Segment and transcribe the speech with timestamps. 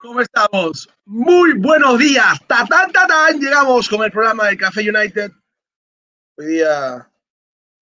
[0.00, 0.88] ¿Cómo estamos?
[1.04, 2.40] Muy buenos días.
[2.46, 5.30] Ta, ta, Llegamos con el programa de Café United.
[6.38, 7.06] Hoy día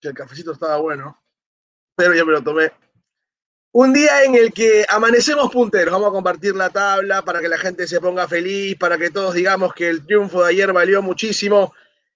[0.02, 1.16] el cafecito estaba bueno,
[1.94, 2.72] pero ya me lo tomé.
[3.70, 5.92] Un día en el que amanecemos punteros.
[5.92, 9.34] Vamos a compartir la tabla para que la gente se ponga feliz, para que todos
[9.34, 11.72] digamos que el triunfo de ayer valió muchísimo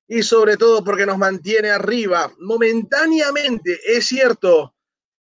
[0.09, 3.79] y sobre todo porque nos mantiene arriba momentáneamente.
[3.85, 4.75] Es cierto,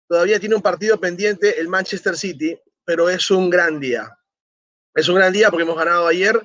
[0.08, 2.56] todavía tiene un partido pendiente el Manchester City,
[2.86, 4.17] pero es un gran día
[4.98, 6.42] es un gran día porque hemos ganado ayer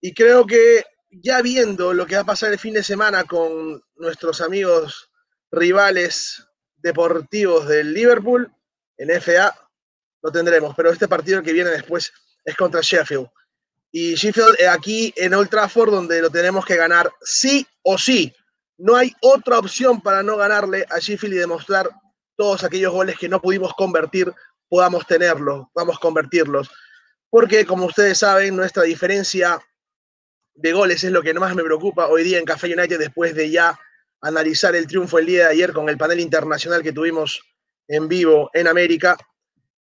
[0.00, 3.80] y creo que ya viendo lo que va a pasar el fin de semana con
[3.94, 5.08] nuestros amigos
[5.52, 6.44] rivales
[6.76, 8.52] deportivos del Liverpool
[8.96, 9.54] en FA,
[10.22, 12.12] lo tendremos, pero este partido que viene después
[12.44, 13.28] es contra Sheffield.
[13.92, 18.34] Y Sheffield eh, aquí en Old Trafford donde lo tenemos que ganar sí o sí.
[18.76, 21.88] No hay otra opción para no ganarle a Sheffield y demostrar
[22.34, 24.32] todos aquellos goles que no pudimos convertir,
[24.68, 26.68] podamos tenerlos, podamos convertirlos
[27.30, 29.60] porque como ustedes saben, nuestra diferencia
[30.54, 33.50] de goles es lo que más me preocupa hoy día en Café United después de
[33.50, 33.78] ya
[34.20, 37.40] analizar el triunfo el día de ayer con el panel internacional que tuvimos
[37.86, 39.16] en vivo en América,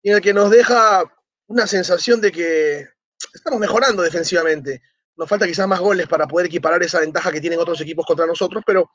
[0.03, 1.03] en el que nos deja
[1.47, 2.87] una sensación de que
[3.33, 4.81] estamos mejorando defensivamente.
[5.15, 8.27] Nos falta quizás más goles para poder equiparar esa ventaja que tienen otros equipos contra
[8.27, 8.91] nosotros, pero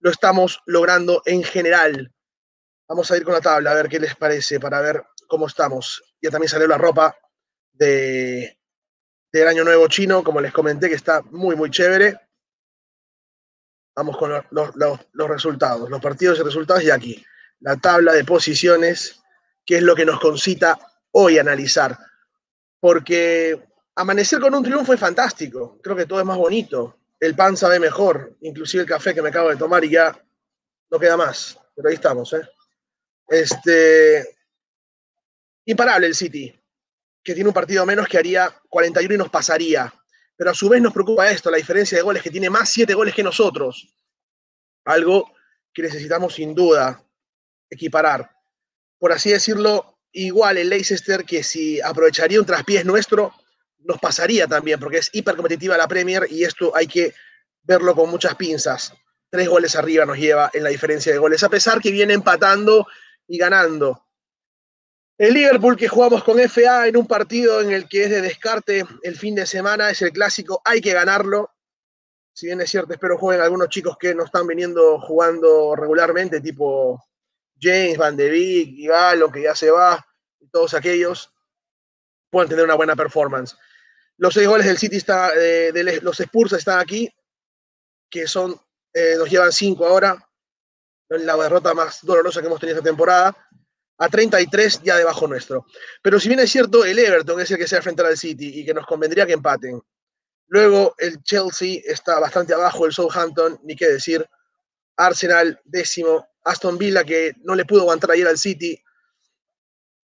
[0.00, 2.12] lo estamos logrando en general.
[2.86, 6.02] Vamos a ir con la tabla a ver qué les parece para ver cómo estamos.
[6.22, 7.16] Ya también salió la ropa
[7.74, 8.58] de,
[9.32, 12.18] del Año Nuevo Chino, como les comenté, que está muy, muy chévere.
[13.96, 17.24] Vamos con los, resultados, los partidos y resultados y aquí,
[17.60, 19.20] la tabla de posiciones,
[19.64, 20.78] que es lo que nos concita
[21.12, 21.96] hoy analizar.
[22.80, 23.60] Porque
[23.94, 27.78] amanecer con un triunfo es fantástico, creo que todo es más bonito, el pan sabe
[27.78, 30.16] mejor, inclusive el café que me acabo de tomar y ya
[30.90, 32.42] no queda más, pero ahí estamos, ¿eh?
[33.28, 34.36] Este,
[35.64, 36.54] imparable el City,
[37.24, 39.92] que tiene un partido menos que haría 41 y nos pasaría.
[40.36, 42.92] Pero a su vez nos preocupa esto, la diferencia de goles, que tiene más 7
[42.92, 43.96] goles que nosotros.
[44.84, 45.32] Algo
[45.72, 47.02] que necesitamos sin duda
[47.70, 48.30] equiparar.
[48.98, 53.32] Por así decirlo, igual el Leicester que si aprovecharía un traspiés nuestro,
[53.78, 57.14] nos pasaría también, porque es hipercompetitiva la Premier y esto hay que
[57.62, 58.92] verlo con muchas pinzas.
[59.30, 62.86] Tres goles arriba nos lleva en la diferencia de goles, a pesar que viene empatando
[63.26, 64.03] y ganando.
[65.16, 68.84] El Liverpool que jugamos con FA en un partido en el que es de descarte
[69.02, 71.52] el fin de semana, es el clásico, hay que ganarlo.
[72.32, 77.00] Si bien es cierto, espero jueguen algunos chicos que no están viniendo jugando regularmente, tipo
[77.60, 80.04] James, Van de Beek, Galo, que ya se va,
[80.40, 81.32] y todos aquellos,
[82.28, 83.56] puedan tener una buena performance.
[84.16, 87.08] Los seis goles del City está, eh, de los Spurs están aquí,
[88.10, 88.60] que son,
[88.92, 90.28] eh, nos llevan cinco ahora,
[91.08, 93.36] la derrota más dolorosa que hemos tenido esta temporada
[93.98, 95.66] a 33 ya debajo nuestro.
[96.02, 98.16] Pero si bien es cierto, el Everton es el que se va a enfrentar al
[98.16, 99.80] City y que nos convendría que empaten.
[100.48, 104.26] Luego el Chelsea está bastante abajo, el Southampton, ni qué decir.
[104.96, 108.80] Arsenal décimo, Aston Villa que no le pudo aguantar ayer al City.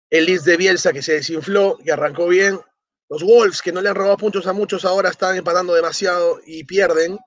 [0.10, 2.60] El Leeds de Bielsa que se desinfló, y arrancó bien.
[3.10, 6.64] Los Wolves que no le han robado puntos a muchos ahora están empatando demasiado y
[6.64, 7.20] pierden.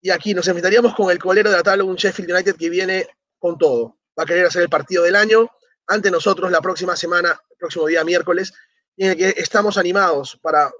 [0.00, 3.08] Y aquí nos enfrentaríamos con el colero de la tabla, un Sheffield United que viene
[3.38, 3.98] con todo.
[4.18, 5.50] Va a querer hacer el partido del año
[5.86, 8.52] ante nosotros la próxima semana, el próximo día miércoles,
[8.96, 10.70] en el que estamos animados para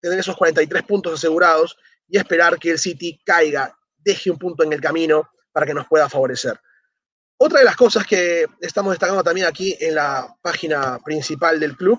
[0.00, 1.76] tener esos 43 puntos asegurados
[2.08, 5.86] y esperar que el City caiga, deje un punto en el camino para que nos
[5.86, 6.60] pueda favorecer.
[7.36, 11.98] Otra de las cosas que estamos destacando también aquí en la página principal del club,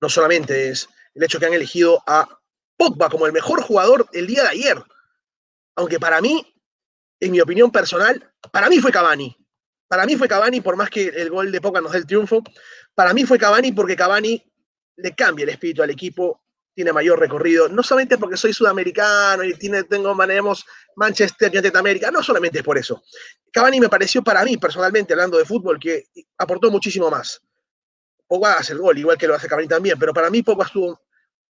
[0.00, 2.28] no solamente es el hecho que han elegido a
[2.76, 4.82] Pogba como el mejor jugador el día de ayer,
[5.76, 6.54] aunque para mí,
[7.20, 9.36] en mi opinión personal, para mí fue Cavani.
[9.88, 12.42] Para mí fue Cavani, por más que el gol de Poca nos dé el triunfo,
[12.94, 14.42] para mí fue Cavani porque Cavani
[14.96, 16.42] le cambia el espíritu al equipo,
[16.74, 20.66] tiene mayor recorrido, no solamente porque soy sudamericano y tengo, manejamos
[20.96, 23.02] Manchester United América, no solamente es por eso.
[23.50, 26.04] Cavani me pareció para mí, personalmente, hablando de fútbol, que
[26.36, 27.40] aportó muchísimo más.
[28.26, 31.00] Pogba hace el gol, igual que lo hace Cavani también, pero para mí Pogba estuvo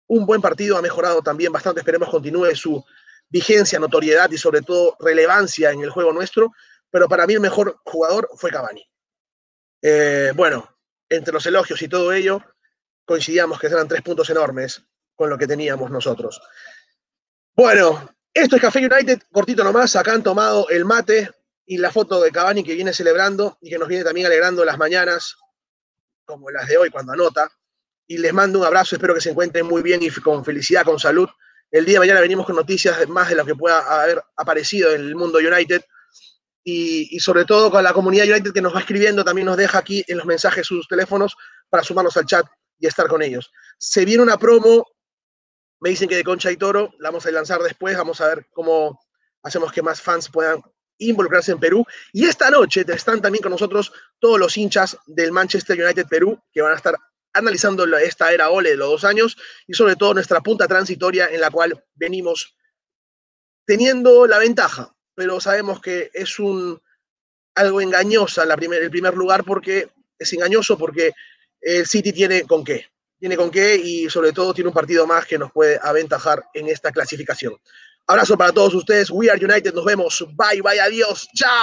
[0.08, 2.84] un buen partido, ha mejorado también bastante, esperemos continúe su
[3.28, 6.52] vigencia, notoriedad y sobre todo relevancia en el juego nuestro,
[6.94, 8.88] pero para mí el mejor jugador fue Cavani.
[9.82, 12.40] Eh, bueno, entre los elogios y todo ello,
[13.04, 14.80] coincidíamos que eran tres puntos enormes
[15.16, 16.40] con lo que teníamos nosotros.
[17.56, 21.32] Bueno, esto es Café United, cortito nomás, acá han tomado el mate
[21.66, 24.78] y la foto de Cavani que viene celebrando y que nos viene también alegrando las
[24.78, 25.36] mañanas,
[26.24, 27.50] como las de hoy cuando anota.
[28.06, 31.00] Y les mando un abrazo, espero que se encuentren muy bien y con felicidad, con
[31.00, 31.28] salud.
[31.72, 35.00] El día de mañana venimos con noticias más de lo que pueda haber aparecido en
[35.00, 35.82] el mundo United
[36.64, 40.02] y, sobre todo con la comunidad United que nos va escribiendo, también nos deja aquí
[40.08, 41.36] en los mensajes sus teléfonos
[41.68, 42.46] para sumarnos al chat
[42.78, 43.52] y estar con ellos.
[43.78, 44.86] Se viene una promo,
[45.80, 48.46] me dicen que de Concha y Toro, la vamos a lanzar después, vamos a ver
[48.52, 48.98] cómo
[49.42, 50.62] hacemos que más fans puedan
[50.98, 51.84] involucrarse en Perú.
[52.12, 56.62] Y esta noche están también con nosotros todos los hinchas del Manchester United Perú, que
[56.62, 56.96] van a estar
[57.34, 61.40] analizando esta era OLE de los dos años y sobre todo nuestra punta transitoria en
[61.40, 62.56] la cual venimos
[63.66, 66.80] teniendo la ventaja, pero sabemos que es un
[67.54, 69.88] algo engañosa la primer, el primer lugar porque
[70.18, 71.12] es engañoso porque
[71.60, 72.86] el City tiene con qué,
[73.18, 76.68] tiene con qué y sobre todo tiene un partido más que nos puede aventajar en
[76.68, 77.56] esta clasificación.
[78.06, 79.10] Abrazo para todos ustedes.
[79.10, 79.72] We are United.
[79.72, 80.26] Nos vemos.
[80.34, 81.26] Bye, bye, adiós.
[81.34, 81.54] Chao.